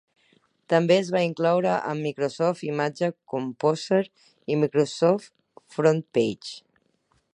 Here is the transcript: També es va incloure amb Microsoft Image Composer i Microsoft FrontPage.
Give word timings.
També 0.73 0.95
es 1.01 1.09
va 1.15 1.19
incloure 1.25 1.73
amb 1.91 2.05
Microsoft 2.07 2.65
Image 2.69 3.11
Composer 3.35 4.01
i 4.55 4.57
Microsoft 4.65 5.31
FrontPage. 5.77 6.57